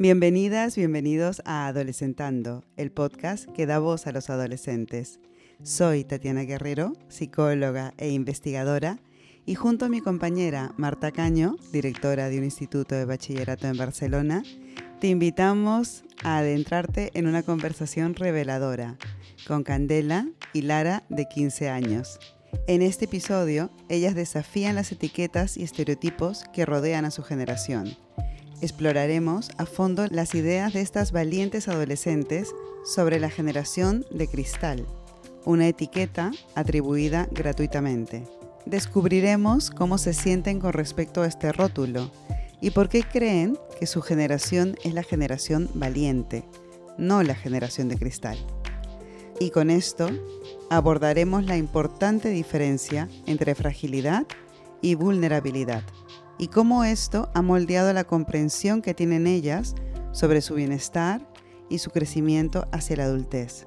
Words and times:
Bienvenidas, 0.00 0.76
bienvenidos 0.76 1.42
a 1.44 1.66
Adolescentando, 1.66 2.64
el 2.78 2.90
podcast 2.90 3.44
que 3.50 3.66
da 3.66 3.78
voz 3.80 4.06
a 4.06 4.12
los 4.12 4.30
adolescentes. 4.30 5.20
Soy 5.62 6.04
Tatiana 6.04 6.44
Guerrero, 6.44 6.94
psicóloga 7.10 7.92
e 7.98 8.08
investigadora, 8.08 8.98
y 9.44 9.56
junto 9.56 9.84
a 9.84 9.88
mi 9.90 10.00
compañera 10.00 10.72
Marta 10.78 11.12
Caño, 11.12 11.56
directora 11.70 12.30
de 12.30 12.38
un 12.38 12.44
instituto 12.44 12.94
de 12.94 13.04
bachillerato 13.04 13.66
en 13.66 13.76
Barcelona, 13.76 14.42
te 15.02 15.08
invitamos 15.08 16.02
a 16.24 16.38
adentrarte 16.38 17.10
en 17.12 17.26
una 17.26 17.42
conversación 17.42 18.14
reveladora 18.14 18.96
con 19.46 19.64
Candela 19.64 20.26
y 20.54 20.62
Lara 20.62 21.04
de 21.10 21.28
15 21.28 21.68
años. 21.68 22.18
En 22.66 22.80
este 22.80 23.04
episodio, 23.04 23.70
ellas 23.90 24.14
desafían 24.14 24.76
las 24.76 24.92
etiquetas 24.92 25.58
y 25.58 25.62
estereotipos 25.62 26.44
que 26.54 26.64
rodean 26.64 27.04
a 27.04 27.10
su 27.10 27.22
generación 27.22 27.98
exploraremos 28.60 29.50
a 29.58 29.66
fondo 29.66 30.06
las 30.10 30.34
ideas 30.34 30.72
de 30.72 30.80
estas 30.80 31.12
valientes 31.12 31.68
adolescentes 31.68 32.54
sobre 32.84 33.20
la 33.20 33.30
generación 33.30 34.04
de 34.10 34.28
cristal, 34.28 34.86
una 35.44 35.68
etiqueta 35.68 36.30
atribuida 36.54 37.28
gratuitamente. 37.30 38.26
Descubriremos 38.66 39.70
cómo 39.70 39.98
se 39.98 40.12
sienten 40.12 40.60
con 40.60 40.72
respecto 40.72 41.22
a 41.22 41.26
este 41.26 41.52
rótulo 41.52 42.10
y 42.60 42.70
por 42.70 42.88
qué 42.88 43.02
creen 43.02 43.58
que 43.78 43.86
su 43.86 44.02
generación 44.02 44.76
es 44.84 44.94
la 44.94 45.02
generación 45.02 45.70
valiente, 45.74 46.44
no 46.98 47.22
la 47.22 47.34
generación 47.34 47.88
de 47.88 47.96
cristal. 47.96 48.38
Y 49.38 49.50
con 49.50 49.70
esto 49.70 50.10
abordaremos 50.68 51.44
la 51.44 51.56
importante 51.56 52.28
diferencia 52.28 53.08
entre 53.26 53.54
fragilidad 53.54 54.26
y 54.82 54.94
vulnerabilidad 54.94 55.82
y 56.40 56.48
cómo 56.48 56.84
esto 56.84 57.30
ha 57.34 57.42
moldeado 57.42 57.92
la 57.92 58.04
comprensión 58.04 58.80
que 58.80 58.94
tienen 58.94 59.26
ellas 59.26 59.74
sobre 60.10 60.40
su 60.40 60.54
bienestar 60.54 61.28
y 61.68 61.78
su 61.78 61.90
crecimiento 61.90 62.66
hacia 62.72 62.96
la 62.96 63.04
adultez. 63.04 63.66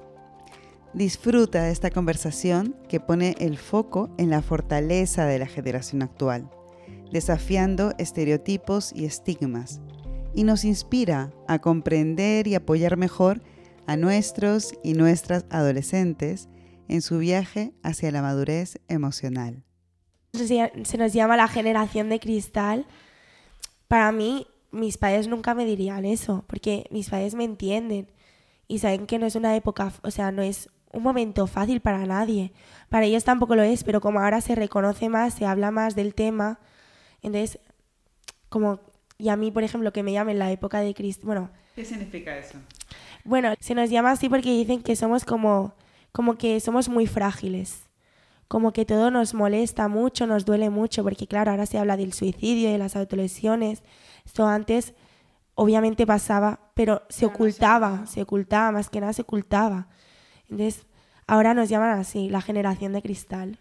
Disfruta 0.92 1.62
de 1.62 1.70
esta 1.70 1.90
conversación 1.90 2.74
que 2.88 2.98
pone 2.98 3.36
el 3.38 3.58
foco 3.58 4.10
en 4.18 4.28
la 4.28 4.42
fortaleza 4.42 5.24
de 5.24 5.38
la 5.38 5.46
generación 5.46 6.02
actual, 6.02 6.50
desafiando 7.12 7.92
estereotipos 7.98 8.92
y 8.92 9.04
estigmas, 9.04 9.80
y 10.34 10.42
nos 10.42 10.64
inspira 10.64 11.32
a 11.46 11.60
comprender 11.60 12.48
y 12.48 12.56
apoyar 12.56 12.96
mejor 12.96 13.40
a 13.86 13.96
nuestros 13.96 14.74
y 14.82 14.94
nuestras 14.94 15.46
adolescentes 15.48 16.48
en 16.88 17.02
su 17.02 17.18
viaje 17.18 17.72
hacia 17.84 18.10
la 18.10 18.20
madurez 18.20 18.80
emocional 18.88 19.64
se 20.34 20.98
nos 20.98 21.12
llama 21.12 21.36
la 21.36 21.48
generación 21.48 22.08
de 22.08 22.20
cristal. 22.20 22.86
Para 23.88 24.12
mí, 24.12 24.46
mis 24.70 24.98
padres 24.98 25.28
nunca 25.28 25.54
me 25.54 25.64
dirían 25.64 26.04
eso, 26.04 26.44
porque 26.46 26.86
mis 26.90 27.10
padres 27.10 27.34
me 27.34 27.44
entienden 27.44 28.08
y 28.66 28.78
saben 28.78 29.06
que 29.06 29.18
no 29.18 29.26
es 29.26 29.36
una 29.36 29.54
época, 29.56 29.92
o 30.02 30.10
sea, 30.10 30.32
no 30.32 30.42
es 30.42 30.68
un 30.92 31.02
momento 31.02 31.46
fácil 31.46 31.80
para 31.80 32.04
nadie. 32.06 32.52
Para 32.88 33.06
ellos 33.06 33.24
tampoco 33.24 33.54
lo 33.56 33.62
es, 33.62 33.84
pero 33.84 34.00
como 34.00 34.20
ahora 34.20 34.40
se 34.40 34.54
reconoce 34.54 35.08
más, 35.08 35.34
se 35.34 35.46
habla 35.46 35.70
más 35.70 35.94
del 35.94 36.14
tema, 36.14 36.58
entonces, 37.22 37.58
como, 38.48 38.80
y 39.16 39.28
a 39.28 39.36
mí, 39.36 39.50
por 39.50 39.62
ejemplo, 39.62 39.92
que 39.92 40.02
me 40.02 40.12
llamen 40.12 40.38
la 40.38 40.50
época 40.50 40.80
de 40.80 40.94
cristal, 40.94 41.26
bueno... 41.26 41.50
¿Qué 41.74 41.84
significa 41.84 42.36
eso? 42.36 42.58
Bueno, 43.24 43.54
se 43.58 43.74
nos 43.74 43.90
llama 43.90 44.12
así 44.12 44.28
porque 44.28 44.50
dicen 44.50 44.82
que 44.82 44.94
somos 44.94 45.24
como, 45.24 45.74
como 46.12 46.36
que 46.36 46.60
somos 46.60 46.88
muy 46.88 47.06
frágiles 47.06 47.83
como 48.54 48.72
que 48.72 48.84
todo 48.84 49.10
nos 49.10 49.34
molesta 49.34 49.88
mucho, 49.88 50.28
nos 50.28 50.44
duele 50.44 50.70
mucho, 50.70 51.02
porque 51.02 51.26
claro, 51.26 51.50
ahora 51.50 51.66
se 51.66 51.76
habla 51.76 51.96
del 51.96 52.12
suicidio, 52.12 52.70
de 52.70 52.78
las 52.78 52.94
autolesiones. 52.94 53.82
Esto 54.24 54.46
antes 54.46 54.94
obviamente 55.56 56.06
pasaba, 56.06 56.70
pero 56.74 57.02
se 57.08 57.26
ocultaba, 57.26 58.06
se 58.06 58.22
ocultaba, 58.22 58.70
más 58.70 58.90
que 58.90 59.00
nada 59.00 59.12
se 59.12 59.22
ocultaba. 59.22 59.88
Entonces, 60.48 60.86
ahora 61.26 61.52
nos 61.52 61.68
llaman 61.68 61.98
así, 61.98 62.28
la 62.28 62.40
generación 62.40 62.92
de 62.92 63.02
cristal. 63.02 63.58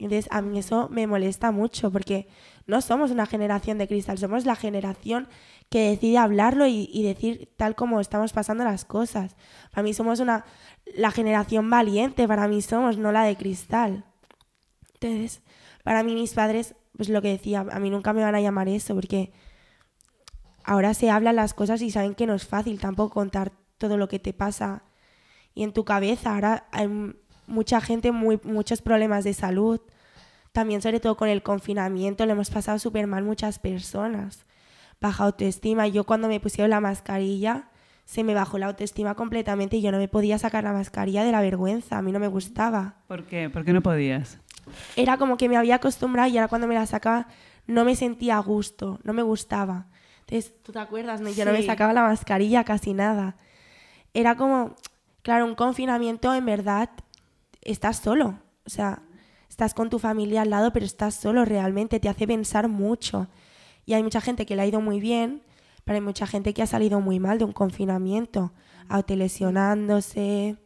Entonces, 0.00 0.26
a 0.32 0.42
mí 0.42 0.58
eso 0.58 0.88
me 0.90 1.06
molesta 1.06 1.52
mucho, 1.52 1.92
porque 1.92 2.26
no 2.66 2.80
somos 2.80 3.12
una 3.12 3.26
generación 3.26 3.78
de 3.78 3.86
cristal, 3.86 4.18
somos 4.18 4.46
la 4.46 4.56
generación 4.56 5.28
que 5.70 5.90
decide 5.90 6.18
hablarlo 6.18 6.66
y, 6.66 6.90
y 6.92 7.04
decir 7.04 7.52
tal 7.56 7.76
como 7.76 8.00
estamos 8.00 8.32
pasando 8.32 8.64
las 8.64 8.84
cosas. 8.84 9.36
Para 9.70 9.84
mí 9.84 9.94
somos 9.94 10.18
una, 10.18 10.44
la 10.96 11.12
generación 11.12 11.70
valiente, 11.70 12.26
para 12.26 12.48
mí 12.48 12.62
somos, 12.62 12.98
no 12.98 13.12
la 13.12 13.22
de 13.22 13.36
cristal. 13.36 14.04
Entonces, 14.94 15.42
para 15.82 16.02
mí 16.02 16.14
mis 16.14 16.34
padres, 16.34 16.74
pues 16.96 17.08
lo 17.08 17.20
que 17.22 17.28
decía, 17.28 17.66
a 17.70 17.78
mí 17.78 17.90
nunca 17.90 18.12
me 18.12 18.22
van 18.22 18.34
a 18.34 18.40
llamar 18.40 18.68
eso, 18.68 18.94
porque 18.94 19.32
ahora 20.64 20.94
se 20.94 21.10
hablan 21.10 21.36
las 21.36 21.54
cosas 21.54 21.82
y 21.82 21.90
saben 21.90 22.14
que 22.14 22.26
no 22.26 22.34
es 22.34 22.46
fácil 22.46 22.80
tampoco 22.80 23.14
contar 23.14 23.52
todo 23.78 23.96
lo 23.96 24.08
que 24.08 24.18
te 24.18 24.32
pasa 24.32 24.84
y 25.54 25.62
en 25.62 25.72
tu 25.72 25.84
cabeza. 25.84 26.34
Ahora 26.34 26.66
hay 26.72 26.88
mucha 27.46 27.80
gente, 27.80 28.12
muy, 28.12 28.40
muchos 28.42 28.82
problemas 28.82 29.24
de 29.24 29.34
salud. 29.34 29.80
También 30.52 30.82
sobre 30.82 31.00
todo 31.00 31.16
con 31.16 31.28
el 31.28 31.42
confinamiento, 31.42 32.24
le 32.26 32.32
hemos 32.32 32.50
pasado 32.50 32.78
súper 32.78 33.06
mal 33.06 33.24
muchas 33.24 33.58
personas. 33.58 34.46
Baja 35.00 35.24
autoestima. 35.24 35.88
Yo 35.88 36.04
cuando 36.04 36.28
me 36.28 36.40
pusieron 36.40 36.70
la 36.70 36.80
mascarilla, 36.80 37.68
se 38.04 38.22
me 38.22 38.34
bajó 38.34 38.58
la 38.58 38.66
autoestima 38.66 39.14
completamente 39.14 39.76
y 39.76 39.82
yo 39.82 39.90
no 39.90 39.98
me 39.98 40.08
podía 40.08 40.38
sacar 40.38 40.64
la 40.64 40.72
mascarilla 40.72 41.24
de 41.24 41.32
la 41.32 41.40
vergüenza. 41.40 41.98
A 41.98 42.02
mí 42.02 42.12
no 42.12 42.20
me 42.20 42.28
gustaba. 42.28 42.96
¿Por 43.08 43.24
qué? 43.26 43.50
¿Por 43.50 43.64
qué 43.64 43.72
no 43.72 43.82
podías? 43.82 44.38
Era 44.96 45.16
como 45.16 45.36
que 45.36 45.48
me 45.48 45.56
había 45.56 45.76
acostumbrado 45.76 46.28
y 46.28 46.38
ahora 46.38 46.48
cuando 46.48 46.66
me 46.66 46.74
la 46.74 46.86
sacaba 46.86 47.28
no 47.66 47.84
me 47.84 47.96
sentía 47.96 48.36
a 48.36 48.40
gusto, 48.40 48.98
no 49.04 49.12
me 49.12 49.22
gustaba. 49.22 49.86
Entonces, 50.20 50.54
¿tú 50.62 50.72
te 50.72 50.78
acuerdas? 50.78 51.20
Yo 51.36 51.44
no 51.44 51.52
me 51.52 51.62
sacaba 51.64 51.92
la 51.92 52.02
mascarilla 52.02 52.64
casi 52.64 52.94
nada. 52.94 53.36
Era 54.14 54.36
como, 54.36 54.74
claro, 55.22 55.44
un 55.44 55.54
confinamiento 55.54 56.34
en 56.34 56.46
verdad, 56.46 56.90
estás 57.60 57.98
solo. 57.98 58.38
O 58.66 58.70
sea, 58.70 59.02
estás 59.48 59.74
con 59.74 59.90
tu 59.90 59.98
familia 59.98 60.42
al 60.42 60.50
lado, 60.50 60.72
pero 60.72 60.86
estás 60.86 61.14
solo 61.14 61.44
realmente, 61.44 62.00
te 62.00 62.08
hace 62.08 62.26
pensar 62.26 62.68
mucho. 62.68 63.28
Y 63.86 63.94
hay 63.94 64.02
mucha 64.02 64.20
gente 64.20 64.46
que 64.46 64.56
le 64.56 64.62
ha 64.62 64.66
ido 64.66 64.80
muy 64.80 65.00
bien, 65.00 65.42
pero 65.84 65.96
hay 65.96 66.00
mucha 66.00 66.26
gente 66.26 66.54
que 66.54 66.62
ha 66.62 66.66
salido 66.66 67.00
muy 67.00 67.20
mal 67.20 67.38
de 67.38 67.44
un 67.44 67.52
confinamiento, 67.52 68.52
autolesionándose, 68.88 70.56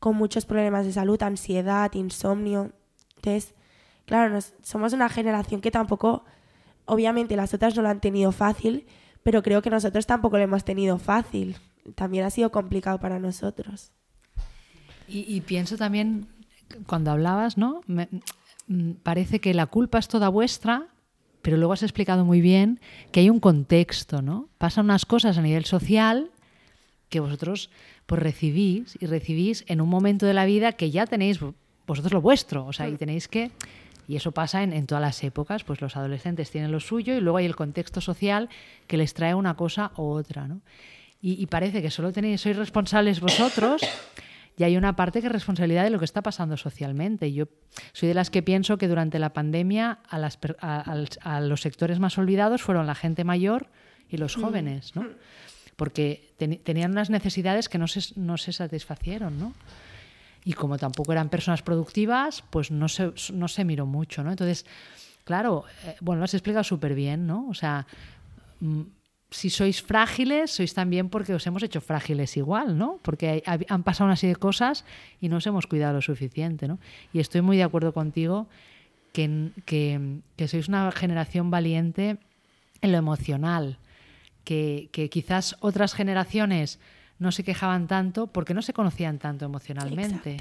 con 0.00 0.16
muchos 0.16 0.44
problemas 0.44 0.86
de 0.86 0.92
salud, 0.92 1.22
ansiedad, 1.22 1.92
insomnio. 1.94 2.72
Entonces, 3.18 3.54
claro, 4.06 4.38
somos 4.62 4.92
una 4.92 5.08
generación 5.08 5.60
que 5.60 5.70
tampoco, 5.70 6.24
obviamente 6.86 7.36
las 7.36 7.52
otras 7.54 7.76
no 7.76 7.82
lo 7.82 7.88
han 7.88 8.00
tenido 8.00 8.32
fácil, 8.32 8.86
pero 9.22 9.42
creo 9.42 9.62
que 9.62 9.70
nosotros 9.70 10.06
tampoco 10.06 10.38
lo 10.38 10.44
hemos 10.44 10.64
tenido 10.64 10.98
fácil. 10.98 11.56
También 11.94 12.24
ha 12.24 12.30
sido 12.30 12.50
complicado 12.50 12.98
para 12.98 13.18
nosotros. 13.18 13.92
Y, 15.10 15.40
pienso 15.40 15.78
también, 15.78 16.28
cuando 16.86 17.10
hablabas, 17.10 17.56
¿no? 17.56 17.80
Mm, 18.66 18.90
parece 19.02 19.40
que 19.40 19.54
la 19.54 19.66
culpa 19.66 19.98
es 19.98 20.06
toda 20.06 20.28
vuestra, 20.28 20.88
pero 21.40 21.56
luego 21.56 21.72
has 21.72 21.82
explicado 21.82 22.26
muy 22.26 22.42
bien 22.42 22.78
que 23.10 23.20
hay 23.20 23.30
un 23.30 23.40
contexto, 23.40 24.20
¿no? 24.20 24.50
Pasan 24.58 24.84
unas 24.84 25.06
cosas 25.06 25.38
a 25.38 25.42
nivel 25.42 25.64
social 25.64 26.30
que 27.08 27.20
vosotros 27.20 27.70
pues 28.04 28.22
recibís 28.22 28.98
y 29.00 29.06
recibís 29.06 29.64
en 29.66 29.80
un 29.80 29.88
momento 29.88 30.26
de 30.26 30.34
la 30.34 30.44
vida 30.44 30.72
que 30.72 30.90
ya 30.90 31.06
tenéis 31.06 31.40
vosotros 31.88 32.12
lo 32.12 32.20
vuestro, 32.20 32.66
o 32.66 32.72
sea, 32.72 32.88
y 32.88 32.96
tenéis 32.96 33.26
que... 33.26 33.50
Y 34.06 34.16
eso 34.16 34.32
pasa 34.32 34.62
en, 34.62 34.86
todas 34.86 35.02
las 35.02 35.22
épocas, 35.22 35.64
pues 35.64 35.82
los 35.82 35.94
adolescentes 35.94 36.50
tienen 36.50 36.72
lo 36.72 36.80
suyo 36.80 37.14
y 37.14 37.20
luego 37.20 37.38
hay 37.38 37.44
el 37.44 37.56
contexto 37.56 38.00
social 38.00 38.48
que 38.86 38.96
les 38.96 39.12
trae 39.12 39.34
una 39.34 39.54
cosa 39.54 39.92
u 39.98 40.04
otra, 40.04 40.48
¿no? 40.48 40.62
Y, 41.20 41.44
parece 41.46 41.82
que 41.82 41.90
solo 41.90 42.12
tenéis, 42.12 42.40
sois 42.40 42.56
responsables 42.56 43.20
vosotros 43.20 43.82
y 44.56 44.62
hay 44.62 44.76
una 44.76 44.94
parte 44.94 45.20
que 45.20 45.26
es 45.26 45.32
responsabilidad 45.32 45.82
de 45.82 45.90
lo 45.90 45.98
que 45.98 46.04
está 46.04 46.22
pasando 46.22 46.56
socialmente. 46.56 47.32
Yo 47.32 47.48
soy 47.92 48.08
de 48.08 48.14
las 48.14 48.30
que 48.30 48.40
pienso 48.40 48.78
que 48.78 48.86
durante 48.86 49.18
la 49.18 49.32
pandemia 49.32 49.98
a, 50.08 50.18
las, 50.18 50.38
a, 50.60 51.40
los 51.40 51.60
sectores 51.60 51.98
más 51.98 52.16
olvidados 52.18 52.62
fueron 52.62 52.86
la 52.86 52.94
gente 52.94 53.24
mayor 53.24 53.66
y 54.08 54.16
los 54.16 54.38
mm. 54.38 54.40
jóvenes, 54.40 54.94
¿no? 54.94 55.06
Porque 55.74 56.32
tenían 56.62 56.92
unas 56.92 57.10
necesidades 57.10 57.68
que 57.68 57.78
no 57.78 57.88
se, 57.88 58.00
no 58.14 58.38
se 58.38 58.52
satisfacieron, 58.52 59.38
¿no? 59.38 59.52
Y 60.44 60.52
como 60.52 60.78
tampoco 60.78 61.12
eran 61.12 61.28
personas 61.28 61.62
productivas, 61.62 62.42
pues 62.50 62.70
no 62.70 62.88
se, 62.88 63.12
no 63.32 63.48
se 63.48 63.64
miró 63.64 63.86
mucho, 63.86 64.22
¿no? 64.22 64.30
Entonces, 64.30 64.64
claro, 65.24 65.64
eh, 65.84 65.96
bueno, 66.00 66.20
lo 66.20 66.24
has 66.24 66.34
explicado 66.34 66.64
súper 66.64 66.94
bien, 66.94 67.26
¿no? 67.26 67.46
O 67.48 67.54
sea, 67.54 67.86
mm, 68.60 68.82
si 69.30 69.50
sois 69.50 69.82
frágiles, 69.82 70.50
sois 70.50 70.72
también 70.72 71.10
porque 71.10 71.34
os 71.34 71.46
hemos 71.46 71.62
hecho 71.62 71.80
frágiles 71.80 72.36
igual, 72.36 72.78
¿no? 72.78 72.98
Porque 73.02 73.42
han 73.44 73.82
pasado 73.82 74.06
una 74.06 74.16
serie 74.16 74.34
de 74.34 74.40
cosas 74.40 74.84
y 75.20 75.28
no 75.28 75.36
os 75.36 75.46
hemos 75.46 75.66
cuidado 75.66 75.94
lo 75.94 76.02
suficiente, 76.02 76.66
¿no? 76.66 76.78
Y 77.12 77.20
estoy 77.20 77.42
muy 77.42 77.56
de 77.58 77.64
acuerdo 77.64 77.92
contigo 77.92 78.48
que, 79.12 79.50
que, 79.66 80.20
que 80.36 80.48
sois 80.48 80.68
una 80.68 80.90
generación 80.92 81.50
valiente 81.50 82.16
en 82.80 82.92
lo 82.92 82.98
emocional, 82.98 83.78
que, 84.44 84.88
que 84.92 85.10
quizás 85.10 85.56
otras 85.60 85.92
generaciones 85.92 86.80
no 87.18 87.32
se 87.32 87.44
quejaban 87.44 87.86
tanto 87.86 88.28
porque 88.28 88.54
no 88.54 88.62
se 88.62 88.72
conocían 88.72 89.18
tanto 89.18 89.44
emocionalmente. 89.44 90.36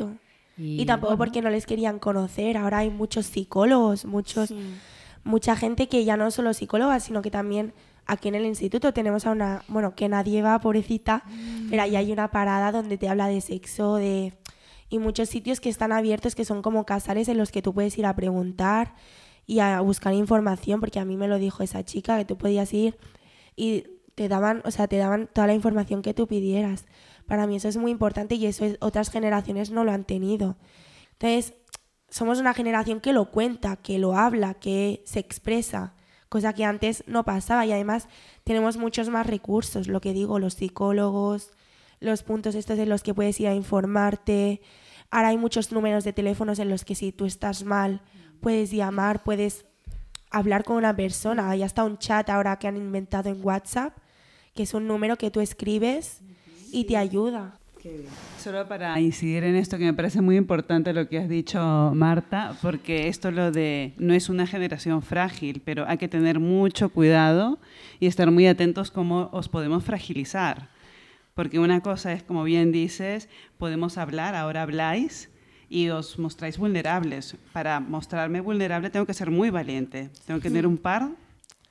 Y, 0.58 0.86
tampoco 0.86 1.18
porque 1.18 1.42
no 1.42 1.50
les 1.50 1.66
querían 1.66 2.00
conocer. 2.00 2.58
Ahora 2.58 2.80
hay 2.80 2.90
muchos 2.90 3.28
psicólogos, 3.28 4.06
muchos, 4.06 4.54
mucha 5.24 5.56
gente 5.56 5.88
que 5.88 6.04
ya 6.04 6.18
no 6.18 6.32
solo 6.32 6.54
psicóloga, 6.54 7.00
sino 7.00 7.22
que 7.22 7.30
también 7.30 7.74
aquí 8.08 8.28
en 8.30 8.36
el 8.36 8.46
instituto 8.46 8.92
tenemos 8.94 9.26
a 9.28 9.32
una, 9.32 9.64
bueno, 9.68 9.94
que 9.94 10.10
nadie 10.10 10.42
va, 10.42 10.60
pobrecita, 10.60 11.24
pero 11.70 11.84
ahí 11.84 11.96
hay 11.96 12.12
una 12.12 12.32
parada 12.32 12.72
donde 12.72 12.98
te 12.98 13.10
habla 13.10 13.28
de 13.28 13.42
sexo, 13.42 13.96
de... 13.96 14.34
Y 14.90 15.00
muchos 15.00 15.28
sitios 15.28 15.60
que 15.60 15.68
están 15.68 15.92
abiertos 15.92 16.34
que 16.34 16.46
son 16.46 16.62
como 16.62 16.86
casales 16.86 17.28
en 17.28 17.38
los 17.38 17.52
que 17.52 17.62
tú 17.62 17.74
puedes 17.74 17.98
ir 17.98 18.06
a 18.06 18.16
preguntar 18.16 18.96
y 19.46 19.60
a 19.60 19.82
buscar 19.82 20.14
información, 20.14 20.80
porque 20.80 21.00
a 21.00 21.06
mí 21.06 21.18
me 21.18 21.28
lo 21.28 21.40
dijo 21.40 21.62
esa 21.62 21.84
chica, 21.84 22.18
que 22.18 22.24
tú 22.24 22.38
podías 22.38 22.74
ir 22.74 22.98
y 23.58 23.86
te 24.18 24.28
daban, 24.28 24.64
o 24.66 24.72
sea, 24.72 24.88
te 24.88 24.98
daban 24.98 25.30
toda 25.32 25.46
la 25.46 25.54
información 25.54 26.02
que 26.02 26.16
tú 26.16 26.26
pidieras. 26.26 26.88
Para 27.28 27.46
mí 27.46 27.58
eso 27.58 27.68
es 27.68 27.78
muy 27.78 27.92
importante 27.92 28.34
y 28.34 28.48
eso 28.48 28.66
otras 28.80 29.12
generaciones 29.12 29.70
no 29.70 29.84
lo 29.84 29.92
han 29.92 30.06
tenido. 30.06 30.58
Entonces, 31.14 31.54
somos 32.10 32.40
una 32.40 32.56
generación 32.56 33.00
que 33.00 33.14
lo 33.14 33.30
cuenta, 33.30 33.76
que 33.76 34.00
lo 34.00 34.18
habla, 34.18 34.56
que 34.56 35.04
se 35.06 35.20
expresa 35.20 35.94
cosa 36.30 36.54
que 36.54 36.66
antes 36.66 37.04
no 37.06 37.26
pasaba 37.26 37.64
y 37.68 37.72
además 37.72 38.08
tenemos 38.44 38.78
muchos 38.78 39.08
más 39.10 39.28
recursos, 39.28 39.88
lo 39.88 40.02
que 40.02 40.14
digo, 40.14 40.40
los 40.40 40.56
psicólogos, 40.56 41.52
los 42.00 42.24
puntos 42.24 42.56
estos 42.56 42.80
en 42.80 42.90
los 42.90 43.04
que 43.04 43.14
puedes 43.14 43.40
ir 43.40 43.50
a 43.50 43.54
informarte. 43.54 44.62
Ahora 45.12 45.28
hay 45.28 45.38
muchos 45.38 45.72
números 45.72 46.04
de 46.04 46.14
teléfonos 46.14 46.58
en 46.58 46.70
los 46.70 46.86
que 46.86 46.96
si 46.96 47.12
tú 47.12 47.26
estás 47.26 47.64
mal 47.64 48.02
puedes 48.42 48.72
llamar, 48.72 49.24
puedes 49.24 49.68
hablar 50.32 50.64
con 50.64 50.78
una 50.78 50.96
persona. 50.96 51.52
Hay 51.52 51.62
hasta 51.62 51.84
un 51.84 52.00
chat 52.00 52.30
ahora 52.32 52.58
que 52.58 52.68
han 52.68 52.78
inventado 52.78 53.30
en 53.30 53.46
WhatsApp, 53.46 53.96
que 54.58 54.64
es 54.64 54.74
un 54.74 54.88
número 54.88 55.16
que 55.16 55.32
tú 55.32 55.40
escribes 55.40 56.20
y 56.74 56.84
te 56.86 56.98
ayuda. 56.98 57.60
Solo 58.40 58.68
para 58.68 59.00
incidir 59.00 59.44
en 59.44 59.56
esto 59.56 59.78
que 59.78 59.86
me 59.86 59.94
parece 59.94 60.20
muy 60.20 60.36
importante 60.36 60.92
lo 60.94 61.08
que 61.08 61.20
has 61.20 61.30
dicho, 61.30 61.92
Marta, 61.94 62.58
porque 62.62 63.08
esto 63.08 63.32
lo 63.32 63.52
de 63.52 63.94
no 63.98 64.14
es 64.14 64.30
una 64.30 64.48
generación 64.48 65.02
frágil, 65.04 65.62
pero 65.64 65.88
hay 65.88 65.98
que 65.98 66.08
tener 66.08 66.40
mucho 66.40 66.90
cuidado 66.90 67.60
y 68.00 68.08
estar 68.08 68.32
muy 68.32 68.48
atentos 68.48 68.92
cómo 68.92 69.30
os 69.32 69.48
podemos 69.48 69.84
fragilizar. 69.84 70.70
Porque 71.36 71.60
una 71.60 71.82
cosa 71.82 72.12
es, 72.14 72.24
como 72.24 72.44
bien 72.44 72.72
dices, 72.72 73.30
podemos 73.60 73.98
hablar, 73.98 74.36
ahora 74.36 74.64
habláis 74.64 75.30
y 75.70 75.90
os 75.90 76.18
mostráis 76.18 76.58
vulnerables. 76.58 77.38
Para 77.54 77.80
mostrarme 77.80 78.42
vulnerable 78.42 78.90
tengo 78.90 79.06
que 79.06 79.14
ser 79.14 79.30
muy 79.30 79.52
valiente, 79.52 80.10
tengo 80.26 80.42
que 80.42 80.50
tener 80.50 80.66
un 80.66 80.78
par 80.78 81.12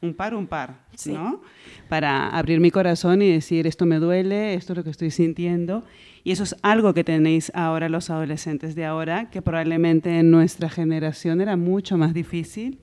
un 0.02 0.14
par, 0.14 0.34
un 0.34 0.46
par, 0.46 0.80
¿no? 1.06 1.42
Para 1.88 2.28
abrir 2.28 2.60
mi 2.60 2.70
corazón 2.70 3.22
y 3.22 3.30
decir, 3.30 3.66
esto 3.66 3.86
me 3.86 3.98
duele, 3.98 4.54
esto 4.54 4.72
es 4.72 4.76
lo 4.78 4.84
que 4.84 4.90
estoy 4.90 5.10
sintiendo. 5.10 5.84
Y 6.22 6.32
eso 6.32 6.42
es 6.42 6.56
algo 6.62 6.92
que 6.92 7.04
tenéis 7.04 7.50
ahora 7.54 7.88
los 7.88 8.10
adolescentes 8.10 8.74
de 8.74 8.84
ahora, 8.84 9.30
que 9.30 9.42
probablemente 9.42 10.18
en 10.18 10.30
nuestra 10.30 10.68
generación 10.68 11.40
era 11.40 11.56
mucho 11.56 11.96
más 11.96 12.12
difícil, 12.12 12.78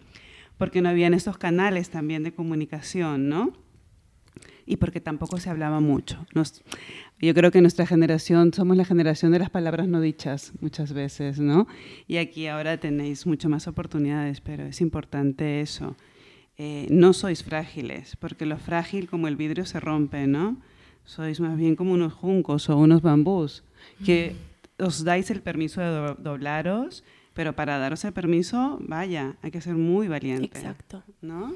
porque 0.57 0.81
no 0.81 0.89
habían 0.89 1.13
estos 1.13 1.37
canales 1.37 1.89
también 1.89 2.23
de 2.23 2.33
comunicación, 2.33 3.29
¿no? 3.29 3.51
Y 4.65 4.77
porque 4.77 5.01
tampoco 5.01 5.37
se 5.37 5.49
hablaba 5.49 5.81
mucho. 5.81 6.25
yo 7.19 7.33
creo 7.33 7.51
que 7.51 7.61
nuestra 7.61 7.85
generación 7.85 8.53
somos 8.53 8.77
la 8.77 8.85
generación 8.85 9.33
de 9.33 9.39
las 9.39 9.49
palabras 9.49 9.87
no 9.87 9.99
dichas 9.99 10.53
muchas 10.61 10.93
veces, 10.93 11.39
¿no? 11.39 11.67
Y 12.07 12.17
aquí 12.17 12.47
ahora 12.47 12.77
tenéis 12.77 13.27
mucho 13.27 13.49
más 13.49 13.67
oportunidades, 13.67 14.39
pero 14.39 14.63
es 14.63 14.79
importante 14.79 15.59
eso 15.59 15.97
eh, 16.57 16.87
no 16.89 17.13
sois 17.13 17.43
frágiles, 17.43 18.15
porque 18.17 18.45
lo 18.45 18.57
frágil 18.57 19.09
como 19.09 19.27
el 19.27 19.35
vidrio 19.35 19.65
se 19.65 19.79
rompe, 19.79 20.27
¿no? 20.27 20.57
Sois 21.05 21.39
más 21.39 21.57
bien 21.57 21.75
como 21.75 21.93
unos 21.93 22.13
juncos 22.13 22.69
o 22.69 22.77
unos 22.77 23.01
bambús, 23.01 23.63
que 24.05 24.35
os 24.79 25.03
dais 25.03 25.29
el 25.31 25.41
permiso 25.41 25.81
de 25.81 26.15
doblaros, 26.19 27.03
pero 27.33 27.53
para 27.53 27.77
daros 27.77 28.05
el 28.05 28.13
permiso, 28.13 28.77
vaya, 28.81 29.35
hay 29.41 29.51
que 29.51 29.59
ser 29.59 29.75
muy 29.75 30.07
valiente. 30.07 30.57
Exacto. 30.57 31.03
¿no? 31.21 31.51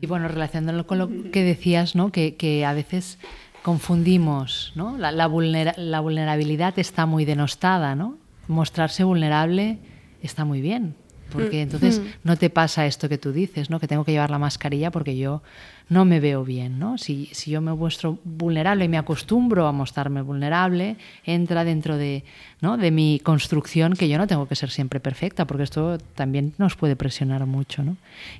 Y 0.00 0.06
bueno, 0.06 0.28
relacionándolo 0.28 0.86
con 0.86 0.98
lo 0.98 1.08
que 1.30 1.42
decías, 1.42 1.96
¿no? 1.96 2.12
que, 2.12 2.36
que 2.36 2.64
a 2.64 2.74
veces 2.74 3.18
confundimos, 3.62 4.72
¿no? 4.74 4.98
La, 4.98 5.12
la, 5.12 5.28
la, 5.76 6.00
vulnerabilidad 6.00 6.78
está 6.78 7.06
muy 7.06 7.24
denostada, 7.24 7.94
¿no? 7.94 8.18
Mostrarse 8.48 9.04
vulnerable 9.04 9.78
está 10.20 10.44
muy 10.44 10.60
bien, 10.60 10.96
porque 11.32 11.58
mm. 11.58 11.62
entonces 11.62 12.00
mm. 12.00 12.04
no 12.24 12.36
te 12.36 12.50
pasa 12.50 12.86
esto 12.86 13.08
que 13.08 13.18
tú 13.18 13.32
dices, 13.32 13.70
¿no? 13.70 13.80
Que 13.80 13.88
tengo 13.88 14.04
que 14.04 14.12
llevar 14.12 14.30
la 14.30 14.38
mascarilla 14.38 14.90
porque 14.90 15.16
yo 15.16 15.42
no 15.88 16.04
me 16.04 16.20
veo 16.20 16.44
bien, 16.44 16.78
¿no? 16.78 16.96
Si, 16.96 17.28
si 17.32 17.50
yo 17.50 17.60
me 17.60 17.72
muestro 17.74 18.18
vulnerable 18.24 18.84
y 18.84 18.88
me 18.88 18.96
acostumbro 18.98 19.66
a 19.66 19.72
mostrarme 19.72 20.22
vulnerable, 20.22 20.96
entra 21.24 21.64
dentro 21.64 21.96
de, 21.98 22.24
¿no? 22.60 22.76
de 22.76 22.90
mi 22.90 23.20
construcción 23.22 23.94
que 23.94 24.08
yo 24.08 24.16
no 24.16 24.26
tengo 24.26 24.46
que 24.46 24.56
ser 24.56 24.70
siempre 24.70 25.00
perfecta, 25.00 25.46
porque 25.46 25.64
esto 25.64 25.98
también 26.14 26.54
nos 26.56 26.76
puede 26.76 26.96
presionar 26.96 27.44
mucho, 27.46 27.82
¿no? 27.82 27.96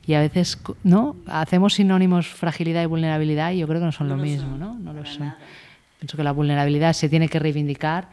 Y 0.07 0.15
a 0.15 0.21
veces, 0.21 0.59
¿no? 0.83 1.17
Hacemos 1.27 1.75
sinónimos 1.75 2.27
fragilidad 2.27 2.83
y 2.83 2.87
vulnerabilidad 2.87 3.53
y 3.53 3.59
yo 3.59 3.69
creo 3.69 3.81
que 3.81 3.87
no 3.87 3.93
son 3.93 4.09
lo, 4.09 4.17
mismo, 4.17 4.57
¿no? 4.57 4.75
No 4.75 4.93
lo 4.93 5.05
son. 5.05 5.35
Pienso 5.99 6.17
que 6.17 6.25
la 6.25 6.33
vulnerabilidad 6.33 6.95
se 6.95 7.09
tiene 7.09 7.29
que 7.29 7.39
reivindicar. 7.39 8.09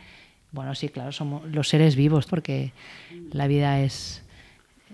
Bueno, 0.51 0.75
sí, 0.75 0.89
claro, 0.89 1.11
somos 1.11 1.47
los 1.49 1.69
seres 1.69 1.95
vivos, 1.95 2.25
porque 2.25 2.73
la 3.31 3.47
vida 3.47 3.79
es 3.79 4.23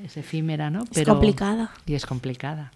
es 0.03 0.17
efímera, 0.17 0.69
¿no? 0.69 0.85
Pero, 0.93 1.01
es 1.01 1.07
complicada. 1.07 1.71
Y 1.85 1.93
es 1.93 2.05
complicada. 2.05 2.71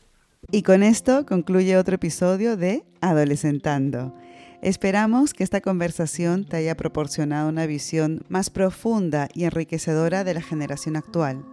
Y 0.52 0.64
con 0.64 0.84
esto 0.84 1.26
concluye 1.26 1.78
otro 1.78 1.96
episodio 1.96 2.58
de 2.58 2.84
Adolescentando. 3.02 4.16
Esperamos 4.62 5.34
que 5.34 5.44
esta 5.44 5.62
conversación 5.62 6.46
te 6.46 6.58
haya 6.58 6.76
proporcionado 6.76 7.50
una 7.50 7.66
visión 7.66 8.24
más 8.30 8.50
profunda 8.50 9.30
y 9.34 9.46
enriquecedora 9.46 10.24
de 10.24 10.34
la 10.34 10.42
generación 10.42 10.96
actual 10.96 11.46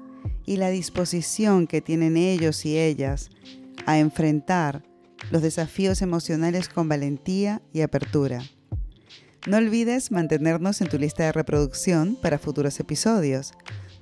y 0.44 0.56
la 0.56 0.70
disposición 0.70 1.66
que 1.66 1.80
tienen 1.80 2.16
ellos 2.16 2.64
y 2.64 2.78
ellas 2.78 3.30
a 3.86 3.98
enfrentar 3.98 4.82
los 5.30 5.42
desafíos 5.42 6.02
emocionales 6.02 6.68
con 6.68 6.88
valentía 6.88 7.62
y 7.72 7.82
apertura. 7.82 8.42
No 9.46 9.58
olvides 9.58 10.10
mantenernos 10.10 10.80
en 10.80 10.88
tu 10.88 10.98
lista 10.98 11.24
de 11.24 11.32
reproducción 11.32 12.16
para 12.20 12.38
futuros 12.38 12.80
episodios 12.80 13.52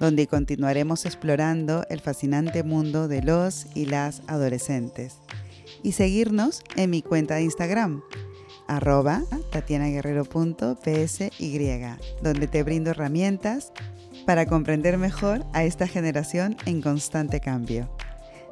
donde 0.05 0.27
continuaremos 0.27 1.06
explorando 1.06 1.87
el 1.89 2.01
fascinante 2.01 2.62
mundo 2.62 3.09
de 3.09 3.23
los 3.23 3.67
y 3.75 3.87
las 3.87 4.21
adolescentes. 4.27 5.17
Y 5.83 5.93
seguirnos 5.93 6.62
en 6.77 6.91
mi 6.91 7.01
cuenta 7.01 7.37
de 7.37 7.45
Instagram, 7.45 8.03
arroba 8.69 9.23
tatianaguerrero.psy, 9.51 11.31
donde 12.23 12.47
te 12.49 12.62
brindo 12.62 12.91
herramientas 12.91 13.73
para 14.27 14.45
comprender 14.45 14.99
mejor 14.99 15.47
a 15.55 15.65
esta 15.65 15.87
generación 15.87 16.56
en 16.67 16.83
constante 16.83 17.41
cambio. 17.41 17.89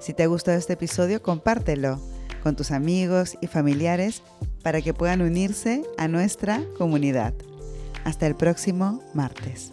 Si 0.00 0.14
te 0.14 0.22
ha 0.22 0.28
gustado 0.28 0.56
este 0.56 0.72
episodio, 0.72 1.22
compártelo 1.22 2.00
con 2.42 2.56
tus 2.56 2.70
amigos 2.70 3.36
y 3.42 3.46
familiares 3.46 4.22
para 4.62 4.80
que 4.80 4.94
puedan 4.94 5.20
unirse 5.20 5.82
a 5.98 6.08
nuestra 6.08 6.62
comunidad. 6.78 7.34
Hasta 8.04 8.26
el 8.26 8.36
próximo 8.36 9.02
martes. 9.12 9.70